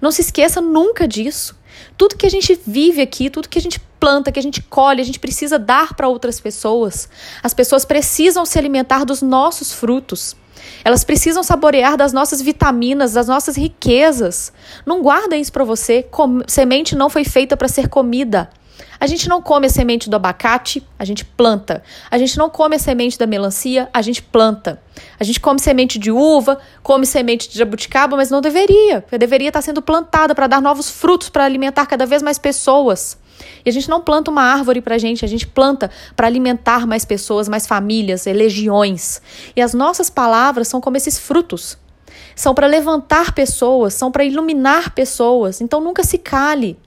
Não 0.00 0.10
se 0.10 0.22
esqueça 0.22 0.60
nunca 0.60 1.06
disso. 1.06 1.56
Tudo 1.96 2.16
que 2.16 2.26
a 2.26 2.30
gente 2.30 2.60
vive 2.66 3.00
aqui, 3.00 3.30
tudo 3.30 3.48
que 3.48 3.58
a 3.58 3.62
gente 3.62 3.80
planta, 4.04 4.30
que 4.30 4.38
a 4.38 4.42
gente 4.42 4.60
colhe, 4.60 5.00
a 5.00 5.04
gente 5.04 5.18
precisa 5.18 5.58
dar 5.58 5.94
para 5.94 6.06
outras 6.06 6.38
pessoas. 6.38 7.08
As 7.42 7.54
pessoas 7.54 7.86
precisam 7.86 8.44
se 8.44 8.58
alimentar 8.58 9.02
dos 9.02 9.22
nossos 9.22 9.72
frutos. 9.72 10.36
Elas 10.84 11.04
precisam 11.04 11.42
saborear 11.42 11.96
das 11.96 12.12
nossas 12.12 12.42
vitaminas, 12.42 13.14
das 13.14 13.28
nossas 13.28 13.56
riquezas. 13.56 14.52
Não 14.84 15.00
guarda 15.00 15.38
isso 15.38 15.50
para 15.50 15.64
você. 15.64 16.02
Com 16.02 16.42
semente 16.46 16.94
não 16.94 17.08
foi 17.08 17.24
feita 17.24 17.56
para 17.56 17.66
ser 17.66 17.88
comida. 17.88 18.50
A 19.00 19.06
gente 19.06 19.26
não 19.26 19.40
come 19.40 19.68
a 19.68 19.70
semente 19.70 20.10
do 20.10 20.16
abacate, 20.16 20.86
a 20.98 21.04
gente 21.06 21.24
planta. 21.24 21.82
A 22.10 22.18
gente 22.18 22.36
não 22.36 22.50
come 22.50 22.76
a 22.76 22.78
semente 22.78 23.18
da 23.18 23.26
melancia, 23.26 23.88
a 23.90 24.02
gente 24.02 24.20
planta. 24.20 24.82
A 25.18 25.24
gente 25.24 25.40
come 25.40 25.58
semente 25.58 25.98
de 25.98 26.10
uva, 26.10 26.58
come 26.82 27.06
semente 27.06 27.48
de 27.48 27.58
jabuticaba, 27.58 28.18
mas 28.18 28.30
não 28.30 28.42
deveria. 28.42 29.02
Deveria 29.18 29.48
estar 29.48 29.62
sendo 29.62 29.80
plantada 29.80 30.34
para 30.34 30.46
dar 30.46 30.60
novos 30.60 30.90
frutos, 30.90 31.30
para 31.30 31.44
alimentar 31.44 31.86
cada 31.86 32.04
vez 32.04 32.22
mais 32.22 32.38
pessoas. 32.38 33.23
E 33.64 33.68
a 33.68 33.72
gente 33.72 33.88
não 33.88 34.00
planta 34.00 34.30
uma 34.30 34.42
árvore 34.42 34.80
para 34.80 34.94
a 34.94 34.98
gente, 34.98 35.24
a 35.24 35.28
gente 35.28 35.46
planta 35.46 35.90
para 36.14 36.26
alimentar 36.26 36.86
mais 36.86 37.04
pessoas, 37.04 37.48
mais 37.48 37.66
famílias, 37.66 38.26
legiões. 38.26 39.20
E 39.56 39.62
as 39.62 39.74
nossas 39.74 40.10
palavras 40.10 40.68
são 40.68 40.80
como 40.80 40.96
esses 40.96 41.18
frutos. 41.18 41.78
São 42.36 42.54
para 42.54 42.66
levantar 42.66 43.32
pessoas, 43.32 43.94
são 43.94 44.10
para 44.10 44.24
iluminar 44.24 44.94
pessoas. 44.94 45.60
Então 45.60 45.80
nunca 45.80 46.02
se 46.02 46.18
cale. 46.18 46.78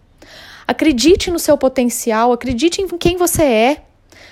Acredite 0.68 1.32
no 1.32 1.40
seu 1.40 1.58
potencial, 1.58 2.34
acredite 2.34 2.82
em 2.82 2.88
quem 2.98 3.18
você 3.18 3.44
é. 3.44 3.84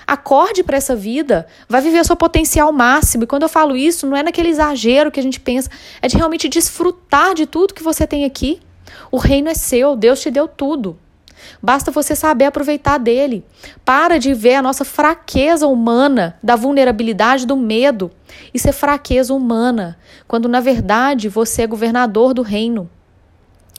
Acorde 0.06 0.62
para 0.62 0.76
essa 0.76 0.94
vida, 0.94 1.48
vai 1.68 1.80
viver 1.80 2.00
o 2.00 2.04
seu 2.04 2.14
potencial 2.14 2.70
máximo. 2.72 3.24
E 3.24 3.26
quando 3.26 3.42
eu 3.42 3.48
falo 3.48 3.76
isso, 3.76 4.06
não 4.06 4.16
é 4.16 4.22
naquele 4.22 4.50
exagero 4.50 5.10
que 5.10 5.18
a 5.18 5.22
gente 5.22 5.40
pensa, 5.40 5.68
é 6.00 6.06
de 6.06 6.16
realmente 6.16 6.48
desfrutar 6.48 7.34
de 7.34 7.44
tudo 7.44 7.74
que 7.74 7.82
você 7.82 8.06
tem 8.06 8.24
aqui. 8.24 8.60
O 9.10 9.16
reino 9.16 9.48
é 9.48 9.54
seu, 9.54 9.96
Deus 9.96 10.20
te 10.20 10.30
deu 10.30 10.46
tudo. 10.46 10.96
Basta 11.62 11.90
você 11.90 12.14
saber 12.14 12.46
aproveitar 12.46 12.98
dele. 12.98 13.44
Para 13.84 14.18
de 14.18 14.34
ver 14.34 14.54
a 14.54 14.62
nossa 14.62 14.84
fraqueza 14.84 15.66
humana, 15.66 16.38
da 16.42 16.56
vulnerabilidade, 16.56 17.46
do 17.46 17.56
medo. 17.56 18.10
Isso 18.52 18.68
é 18.68 18.72
fraqueza 18.72 19.34
humana, 19.34 19.98
quando 20.26 20.48
na 20.48 20.60
verdade 20.60 21.28
você 21.28 21.62
é 21.62 21.66
governador 21.66 22.34
do 22.34 22.42
reino. 22.42 22.88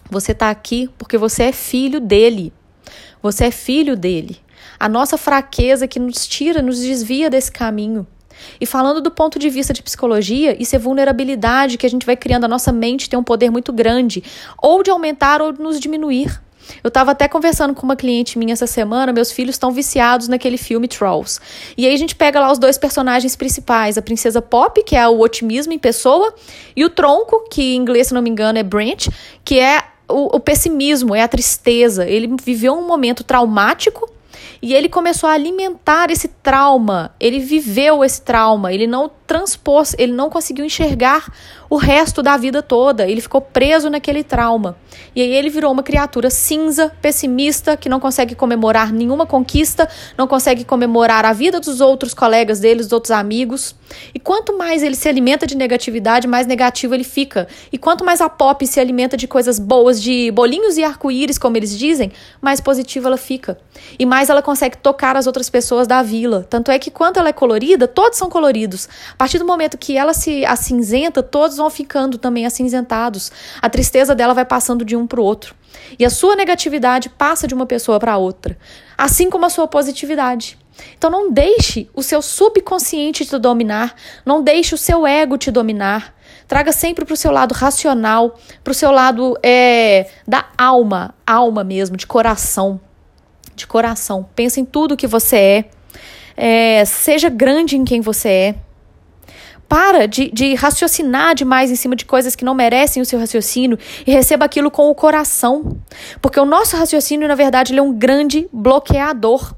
Você 0.09 0.31
está 0.31 0.50
aqui 0.50 0.89
porque 0.97 1.17
você 1.17 1.43
é 1.43 1.51
filho 1.51 2.00
dele. 2.00 2.53
Você 3.21 3.45
é 3.45 3.51
filho 3.51 3.95
dele. 3.95 4.38
A 4.79 4.88
nossa 4.88 5.17
fraqueza 5.17 5.88
que 5.88 6.00
nos 6.00 6.27
tira, 6.27 6.62
nos 6.62 6.79
desvia 6.79 7.29
desse 7.29 7.51
caminho. 7.51 8.05
E 8.59 8.65
falando 8.65 9.01
do 9.01 9.12
ponto 9.12 9.39
de 9.39 9.50
vista 9.50 9.74
de 9.74 9.81
psicologia, 9.81 10.62
isso 10.62 10.75
é 10.75 10.79
vulnerabilidade 10.79 11.77
que 11.77 11.86
a 11.86 11.89
gente 11.89 12.05
vai 12.05 12.15
criando. 12.15 12.45
A 12.45 12.47
nossa 12.47 12.71
mente 12.71 13.09
tem 13.09 13.17
um 13.17 13.24
poder 13.24 13.50
muito 13.50 13.74
grande, 13.74 14.24
ou 14.62 14.83
de 14.83 14.91
aumentar 14.91 15.41
ou 15.41 15.51
de 15.51 15.62
nos 15.62 15.79
diminuir. 15.79 16.39
Eu 16.83 16.88
estava 16.89 17.12
até 17.12 17.27
conversando 17.27 17.74
com 17.74 17.83
uma 17.83 17.95
cliente 17.95 18.38
minha 18.38 18.53
essa 18.53 18.67
semana, 18.67 19.12
meus 19.12 19.31
filhos 19.31 19.55
estão 19.55 19.71
viciados 19.71 20.27
naquele 20.27 20.57
filme 20.57 20.88
Trolls. 20.88 21.39
E 21.77 21.86
aí 21.86 21.93
a 21.93 21.97
gente 21.97 22.15
pega 22.15 22.39
lá 22.39 22.51
os 22.51 22.59
dois 22.59 22.77
personagens 22.77 23.36
principais, 23.36 23.97
a 23.97 24.01
princesa 24.01 24.41
Pop, 24.41 24.83
que 24.83 24.95
é 24.95 25.07
o 25.07 25.19
otimismo 25.19 25.74
em 25.74 25.79
pessoa, 25.79 26.33
e 26.75 26.83
o 26.86 26.89
tronco, 26.89 27.47
que 27.50 27.75
em 27.75 27.77
inglês, 27.77 28.07
se 28.07 28.13
não 28.13 28.21
me 28.21 28.29
engano, 28.29 28.57
é 28.57 28.63
Branch, 28.63 29.09
que 29.43 29.59
é 29.59 29.83
o, 30.07 30.38
o 30.38 30.39
pessimismo, 30.39 31.15
é 31.15 31.21
a 31.21 31.27
tristeza. 31.27 32.05
Ele 32.05 32.36
viveu 32.41 32.74
um 32.74 32.88
momento 32.88 33.24
traumático 33.24 34.09
e 34.62 34.74
ele 34.74 34.89
começou 34.89 35.29
a 35.29 35.33
alimentar 35.33 36.09
esse 36.09 36.27
trauma. 36.27 37.13
Ele 37.19 37.39
viveu 37.39 38.03
esse 38.03 38.21
trauma, 38.21 38.74
ele 38.74 38.88
não 38.88 39.12
transpôs, 39.27 39.93
ele 40.00 40.13
não 40.13 40.29
conseguiu 40.29 40.65
enxergar 40.65 41.31
o 41.69 41.75
resto 41.75 42.24
da 42.24 42.38
vida 42.38 42.63
toda. 42.63 43.07
Ele 43.07 43.19
ficou 43.19 43.41
preso 43.41 43.89
naquele 43.89 44.24
trauma. 44.24 44.77
E 45.13 45.22
aí 45.22 45.36
ele 45.36 45.50
virou 45.50 45.72
uma 45.72 45.84
criatura 45.84 46.29
cinza, 46.29 46.91
pessimista, 47.01 47.75
que 47.75 47.89
não 47.89 48.00
consegue 48.00 48.34
comemorar 48.34 48.91
nenhuma 48.91 49.25
conquista, 49.25 49.88
não 50.17 50.27
consegue 50.27 50.63
comemorar 50.63 51.25
a 51.25 51.34
vida 51.34 51.60
dos 51.60 51.81
outros 51.81 52.13
colegas 52.13 52.60
dele, 52.62 52.81
dos 52.81 52.93
outros 52.93 53.12
amigos. 53.12 53.75
E 54.13 54.19
quanto 54.19 54.57
mais 54.57 54.81
ele 54.81 54.96
se 54.96 55.07
alimenta 55.10 55.46
de 55.46 55.55
negatividade, 55.55 56.27
mais 56.27 56.48
negativo 56.48 56.93
ele 56.93 57.03
fica. 57.03 57.48
E 57.72 57.77
quanto 57.77 58.05
mais 58.05 58.22
a 58.22 58.29
pop 58.29 58.65
se 58.65 58.79
alimenta 58.79 59.17
de 59.17 59.27
coisas 59.27 59.60
boas, 59.60 60.01
de 60.01 60.31
bolinhos 60.31 60.77
e 60.77 60.84
arco-íris, 60.84 61.38
como 61.38 61.57
eles 61.57 61.77
dizem, 61.77 62.12
mais 62.41 62.62
positiva 62.62 63.07
ela 63.07 63.17
fica. 63.17 63.60
E 64.00 64.05
mais 64.05 64.29
ela 64.29 64.41
consegue 64.41 64.77
tocar 64.77 65.15
as 65.17 65.27
outras 65.27 65.50
pessoas 65.50 65.88
da 65.88 66.01
vila. 66.01 66.46
Tanto 66.50 66.72
é 66.72 66.79
que 66.79 66.89
quando 66.91 67.17
ela 67.17 67.29
é 67.29 67.34
colorida, 67.34 67.88
todos 67.88 68.17
são 68.17 68.29
coloridos. 68.29 68.88
A 69.17 69.25
partir 69.25 69.39
do 69.39 69.47
momento 69.47 69.79
que 69.79 69.97
ela 69.97 70.13
se 70.13 70.45
acinzenta, 70.45 71.24
todos 71.24 71.57
vão 71.57 71.71
ficando 71.71 72.19
também 72.19 72.45
acinzentados. 72.45 73.31
A 73.59 73.67
tristeza 73.67 74.13
dela 74.13 74.31
vai 74.31 74.45
passando 74.45 74.86
de 74.86 74.95
um 74.95 75.07
para 75.07 75.19
o 75.19 75.24
outro. 75.24 75.55
E 75.97 76.05
a 76.05 76.09
sua 76.12 76.36
negatividade 76.36 77.09
passa 77.09 77.47
de 77.47 77.55
uma 77.55 77.65
pessoa 77.65 78.00
para 78.00 78.15
outra, 78.15 78.55
assim 78.95 79.27
como 79.27 79.43
a 79.43 79.50
sua 79.50 79.67
positividade. 79.67 80.55
Então 80.95 81.09
não 81.09 81.31
deixe 81.31 81.89
o 81.95 82.03
seu 82.03 82.21
subconsciente 82.21 83.25
te 83.25 83.39
dominar, 83.39 83.95
não 84.24 84.43
deixe 84.43 84.75
o 84.75 84.77
seu 84.77 85.07
ego 85.07 85.36
te 85.36 85.50
dominar. 85.50 86.13
Traga 86.47 86.71
sempre 86.71 87.03
para 87.03 87.13
o 87.15 87.17
seu 87.17 87.31
lado 87.31 87.53
racional, 87.53 88.38
para 88.63 88.69
o 88.69 88.75
seu 88.75 88.91
lado 88.91 89.36
é, 89.41 90.12
da 90.27 90.45
alma, 90.55 91.15
alma 91.25 91.63
mesmo, 91.63 91.97
de 91.97 92.05
coração. 92.05 92.79
De 93.55 93.65
coração. 93.65 94.29
Pensa 94.36 94.59
em 94.59 94.65
tudo 94.65 94.95
que 94.95 95.07
você 95.07 95.38
é. 95.38 95.65
é 96.38 96.86
seja 96.86 97.29
grande 97.29 97.75
em 97.75 97.83
quem 97.83 98.00
você 98.00 98.29
é. 98.29 98.66
Para 99.67 100.07
de, 100.07 100.31
de 100.31 100.55
raciocinar 100.55 101.36
demais 101.36 101.69
em 101.69 101.75
cima 101.75 101.95
de 101.95 102.05
coisas 102.05 102.36
que 102.36 102.45
não 102.45 102.55
merecem 102.55 103.01
o 103.01 103.05
seu 103.05 103.19
raciocínio 103.19 103.77
e 104.05 104.12
receba 104.12 104.45
aquilo 104.45 104.71
com 104.71 104.89
o 104.89 104.95
coração. 104.95 105.77
Porque 106.21 106.39
o 106.39 106.45
nosso 106.45 106.77
raciocínio, 106.77 107.27
na 107.27 107.36
verdade, 107.36 107.74
ele 107.74 107.79
é 107.79 107.83
um 107.83 107.93
grande 107.93 108.47
bloqueador. 108.51 109.53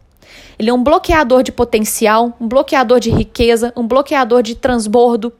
Ele 0.57 0.69
é 0.69 0.73
um 0.73 0.83
bloqueador 0.83 1.43
de 1.43 1.51
potencial, 1.51 2.35
um 2.39 2.47
bloqueador 2.47 2.99
de 2.99 3.11
riqueza, 3.11 3.71
um 3.75 3.87
bloqueador 3.87 4.41
de 4.41 4.55
transbordo. 4.55 5.31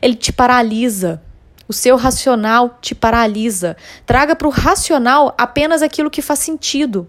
Ele 0.00 0.14
te 0.14 0.32
paralisa. 0.32 1.20
O 1.68 1.72
seu 1.72 1.96
racional 1.96 2.78
te 2.80 2.94
paralisa. 2.94 3.76
Traga 4.06 4.34
para 4.34 4.48
o 4.48 4.50
racional 4.50 5.34
apenas 5.36 5.82
aquilo 5.82 6.10
que 6.10 6.22
faz 6.22 6.38
sentido 6.38 7.06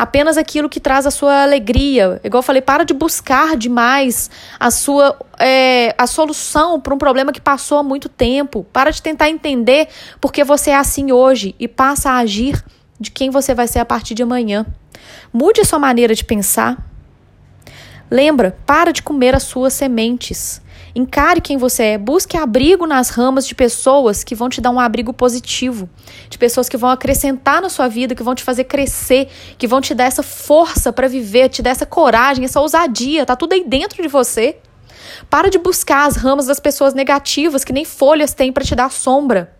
apenas 0.00 0.38
aquilo 0.38 0.66
que 0.66 0.80
traz 0.80 1.06
a 1.06 1.10
sua 1.10 1.42
alegria. 1.42 2.18
Igual 2.24 2.38
eu 2.38 2.42
falei, 2.42 2.62
para 2.62 2.84
de 2.84 2.94
buscar 2.94 3.54
demais 3.54 4.30
a 4.58 4.70
sua 4.70 5.14
é, 5.38 5.94
a 5.98 6.06
solução 6.06 6.80
para 6.80 6.94
um 6.94 6.98
problema 6.98 7.32
que 7.32 7.40
passou 7.40 7.76
há 7.76 7.82
muito 7.82 8.08
tempo. 8.08 8.64
Para 8.72 8.90
de 8.90 9.02
tentar 9.02 9.28
entender 9.28 9.88
porque 10.18 10.42
você 10.42 10.70
é 10.70 10.76
assim 10.76 11.12
hoje 11.12 11.54
e 11.60 11.68
passa 11.68 12.12
a 12.12 12.16
agir 12.16 12.64
de 12.98 13.10
quem 13.10 13.28
você 13.28 13.54
vai 13.54 13.68
ser 13.68 13.78
a 13.78 13.84
partir 13.84 14.14
de 14.14 14.22
amanhã. 14.22 14.64
Mude 15.30 15.60
a 15.60 15.66
sua 15.66 15.78
maneira 15.78 16.14
de 16.14 16.24
pensar. 16.24 16.82
Lembra, 18.10 18.56
para 18.64 18.94
de 18.94 19.02
comer 19.02 19.34
as 19.34 19.42
suas 19.42 19.74
sementes. 19.74 20.62
Encare 20.94 21.40
quem 21.40 21.56
você 21.56 21.82
é. 21.84 21.98
Busque 21.98 22.36
abrigo 22.36 22.86
nas 22.86 23.10
ramas 23.10 23.46
de 23.46 23.54
pessoas 23.54 24.24
que 24.24 24.34
vão 24.34 24.48
te 24.48 24.60
dar 24.60 24.70
um 24.70 24.80
abrigo 24.80 25.12
positivo, 25.12 25.88
de 26.28 26.36
pessoas 26.36 26.68
que 26.68 26.76
vão 26.76 26.90
acrescentar 26.90 27.62
na 27.62 27.68
sua 27.68 27.88
vida, 27.88 28.14
que 28.14 28.22
vão 28.22 28.34
te 28.34 28.42
fazer 28.42 28.64
crescer, 28.64 29.28
que 29.56 29.66
vão 29.66 29.80
te 29.80 29.94
dar 29.94 30.04
essa 30.04 30.22
força 30.22 30.92
para 30.92 31.08
viver, 31.08 31.48
te 31.48 31.62
dar 31.62 31.70
essa 31.70 31.86
coragem, 31.86 32.44
essa 32.44 32.60
ousadia. 32.60 33.24
Tá 33.24 33.36
tudo 33.36 33.52
aí 33.52 33.64
dentro 33.64 34.02
de 34.02 34.08
você. 34.08 34.56
Para 35.28 35.50
de 35.50 35.58
buscar 35.58 36.06
as 36.06 36.16
ramas 36.16 36.46
das 36.46 36.60
pessoas 36.60 36.94
negativas 36.94 37.64
que 37.64 37.72
nem 37.72 37.84
folhas 37.84 38.34
têm 38.34 38.52
para 38.52 38.64
te 38.64 38.74
dar 38.74 38.90
sombra. 38.90 39.56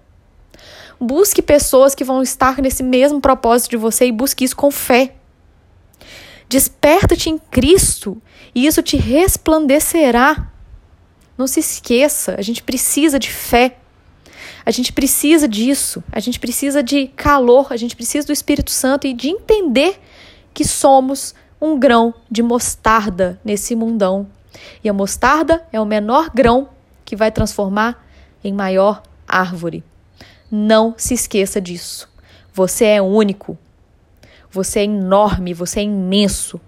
Busque 1.01 1.41
pessoas 1.41 1.95
que 1.95 2.05
vão 2.05 2.23
estar 2.23 2.61
nesse 2.61 2.83
mesmo 2.83 3.21
propósito 3.21 3.71
de 3.71 3.77
você 3.77 4.07
e 4.07 4.13
busque 4.13 4.45
isso 4.45 4.57
com 4.57 4.71
fé. 4.71 5.15
Desperta-te 6.49 7.31
em 7.31 7.39
Cristo 7.39 8.21
e 8.55 8.67
isso 8.67 8.83
te 8.83 8.97
resplandecerá. 8.97 10.50
Não 11.41 11.47
se 11.47 11.59
esqueça, 11.59 12.35
a 12.37 12.43
gente 12.43 12.63
precisa 12.63 13.19
de 13.19 13.31
fé. 13.31 13.79
A 14.63 14.71
gente 14.71 14.93
precisa 14.93 15.49
disso. 15.49 16.05
A 16.13 16.21
gente 16.21 16.39
precisa 16.39 16.83
de 16.83 17.07
calor, 17.07 17.69
a 17.71 17.79
gente 17.79 17.97
precisa 17.97 18.27
do 18.27 18.33
Espírito 18.35 18.71
Santo 18.71 19.07
e 19.07 19.15
de 19.15 19.31
entender 19.31 19.99
que 20.53 20.67
somos 20.67 21.35
um 21.59 21.79
grão 21.79 22.13
de 22.31 22.43
mostarda 22.43 23.41
nesse 23.43 23.75
mundão. 23.75 24.29
E 24.85 24.89
a 24.91 24.93
mostarda 24.93 25.67
é 25.73 25.81
o 25.81 25.87
menor 25.87 26.29
grão 26.29 26.69
que 27.07 27.17
vai 27.17 27.33
transformar 27.33 28.07
em 28.45 28.53
maior 28.53 29.03
árvore. 29.27 29.83
Não 30.51 30.95
se 30.99 31.15
esqueça 31.15 31.59
disso. 31.59 32.07
Você 32.53 32.85
é 32.85 33.01
único. 33.01 33.57
Você 34.51 34.81
é 34.81 34.85
enorme, 34.85 35.55
você 35.55 35.81
é 35.81 35.85
imenso. 35.85 36.61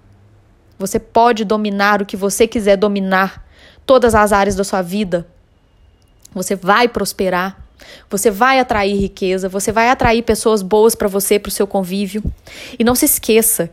Você 0.78 0.98
pode 0.98 1.44
dominar 1.44 2.00
o 2.00 2.06
que 2.06 2.16
você 2.16 2.46
quiser 2.46 2.78
dominar 2.78 3.41
todas 3.86 4.14
as 4.14 4.32
áreas 4.32 4.56
da 4.56 4.64
sua 4.64 4.82
vida. 4.82 5.26
Você 6.34 6.54
vai 6.56 6.88
prosperar. 6.88 7.62
Você 8.08 8.30
vai 8.30 8.60
atrair 8.60 8.96
riqueza, 8.96 9.48
você 9.48 9.72
vai 9.72 9.88
atrair 9.88 10.22
pessoas 10.22 10.62
boas 10.62 10.94
para 10.94 11.08
você, 11.08 11.38
para 11.38 11.48
o 11.48 11.52
seu 11.52 11.66
convívio. 11.66 12.22
E 12.78 12.84
não 12.84 12.94
se 12.94 13.04
esqueça 13.04 13.70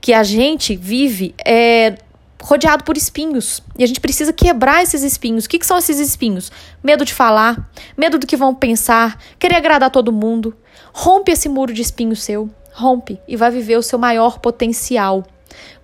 que 0.00 0.12
a 0.12 0.24
gente 0.24 0.74
vive 0.74 1.34
é, 1.46 1.96
rodeado 2.42 2.84
por 2.84 2.96
espinhos. 2.96 3.62
E 3.78 3.84
a 3.84 3.86
gente 3.86 4.00
precisa 4.00 4.32
quebrar 4.32 4.82
esses 4.82 5.02
espinhos. 5.02 5.44
O 5.44 5.48
que, 5.48 5.58
que 5.58 5.66
são 5.66 5.78
esses 5.78 5.98
espinhos? 5.98 6.50
Medo 6.82 7.04
de 7.04 7.14
falar, 7.14 7.70
medo 7.96 8.18
do 8.18 8.26
que 8.26 8.36
vão 8.36 8.54
pensar, 8.54 9.18
querer 9.38 9.54
agradar 9.54 9.90
todo 9.90 10.12
mundo. 10.12 10.54
Rompe 10.92 11.32
esse 11.32 11.48
muro 11.48 11.72
de 11.72 11.82
espinho 11.82 12.16
seu. 12.16 12.50
Rompe 12.72 13.20
e 13.28 13.36
vai 13.36 13.50
viver 13.50 13.76
o 13.76 13.82
seu 13.82 13.98
maior 13.98 14.38
potencial. 14.38 15.24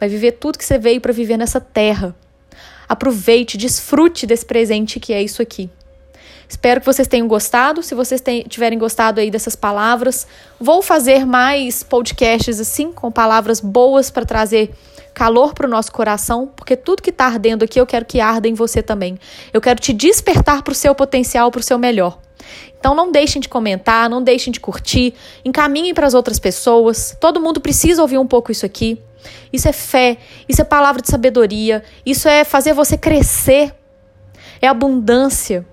Vai 0.01 0.09
viver 0.09 0.33
tudo 0.33 0.59
que 0.59 0.65
você 0.65 0.79
veio 0.79 1.01
para 1.01 1.13
viver 1.13 1.37
nessa 1.37 1.61
terra. 1.61 2.15
Aproveite, 2.89 3.57
desfrute 3.57 4.27
desse 4.27 4.47
presente 4.47 4.99
que 4.99 5.13
é 5.13 5.23
isso 5.23 5.43
aqui. 5.43 5.71
Espero 6.49 6.81
que 6.81 6.87
vocês 6.87 7.07
tenham 7.07 7.29
gostado. 7.29 7.83
Se 7.83 7.95
vocês 7.95 8.23
tiverem 8.49 8.79
gostado 8.79 9.21
aí 9.21 9.31
dessas 9.31 9.55
palavras, 9.55 10.27
vou 10.59 10.81
fazer 10.81 11.27
mais 11.27 11.83
podcasts 11.83 12.59
assim, 12.59 12.91
com 12.91 13.13
palavras 13.13 13.61
boas 13.61 14.11
para 14.11 14.25
trazer 14.25 14.71
calor 15.13 15.53
para 15.53 15.67
o 15.67 15.71
nosso 15.71 15.91
coração, 15.91 16.47
porque 16.55 16.77
tudo 16.77 17.03
que 17.03 17.11
está 17.11 17.27
ardendo 17.27 17.65
aqui 17.65 17.81
eu 17.81 17.85
quero 17.85 18.05
que 18.05 18.21
arda 18.21 18.49
em 18.49 18.55
você 18.55 18.81
também. 18.81 19.19
Eu 19.53 19.61
quero 19.61 19.81
te 19.81 19.93
despertar 19.93 20.63
para 20.63 20.73
o 20.73 20.75
seu 20.75 20.95
potencial, 20.95 21.51
para 21.51 21.59
o 21.59 21.63
seu 21.63 21.79
melhor. 21.79 22.19
Então 22.79 22.95
não 22.95 23.11
deixem 23.11 23.43
de 23.43 23.49
comentar, 23.49 24.09
não 24.09 24.23
deixem 24.23 24.53
de 24.53 24.61
curtir, 24.61 25.13
encaminhem 25.45 25.93
para 25.93 26.07
as 26.07 26.15
outras 26.15 26.39
pessoas. 26.39 27.17
Todo 27.21 27.41
mundo 27.41 27.61
precisa 27.61 28.01
ouvir 28.01 28.19
um 28.19 28.27
pouco 28.27 28.53
isso 28.53 28.65
aqui. 28.65 28.99
Isso 29.53 29.69
é 29.69 29.73
fé, 29.73 30.19
isso 30.49 30.61
é 30.61 30.65
palavra 30.65 31.01
de 31.01 31.09
sabedoria, 31.09 31.83
isso 32.05 32.29
é 32.29 32.45
fazer 32.45 32.73
você 32.73 32.97
crescer, 32.97 33.75
é 34.61 34.69
abundância, 34.69 35.67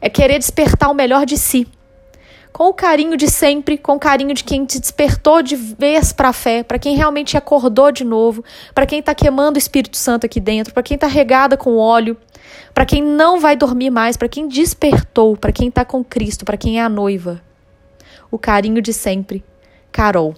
é 0.00 0.08
querer 0.10 0.38
despertar 0.38 0.90
o 0.90 0.94
melhor 0.94 1.24
de 1.24 1.38
si. 1.38 1.66
Com 2.52 2.64
o 2.64 2.74
carinho 2.74 3.16
de 3.16 3.28
sempre, 3.28 3.78
com 3.78 3.94
o 3.94 3.98
carinho 3.98 4.34
de 4.34 4.44
quem 4.44 4.66
te 4.66 4.78
despertou 4.78 5.40
de 5.40 5.56
vez 5.56 6.12
para 6.12 6.28
a 6.28 6.32
fé, 6.34 6.62
para 6.62 6.78
quem 6.78 6.94
realmente 6.94 7.36
acordou 7.36 7.90
de 7.90 8.04
novo, 8.04 8.44
para 8.74 8.84
quem 8.84 8.98
está 8.98 9.14
queimando 9.14 9.56
o 9.56 9.58
Espírito 9.58 9.96
Santo 9.96 10.26
aqui 10.26 10.38
dentro, 10.38 10.74
para 10.74 10.82
quem 10.82 10.96
está 10.96 11.06
regada 11.06 11.56
com 11.56 11.78
óleo, 11.78 12.16
para 12.74 12.84
quem 12.84 13.02
não 13.02 13.40
vai 13.40 13.56
dormir 13.56 13.90
mais, 13.90 14.18
para 14.18 14.28
quem 14.28 14.46
despertou, 14.46 15.34
para 15.34 15.50
quem 15.50 15.68
está 15.68 15.82
com 15.84 16.04
Cristo, 16.04 16.44
para 16.44 16.58
quem 16.58 16.78
é 16.78 16.82
a 16.82 16.90
noiva. 16.90 17.40
O 18.30 18.38
carinho 18.38 18.82
de 18.82 18.92
sempre, 18.92 19.42
Carol. 19.90 20.34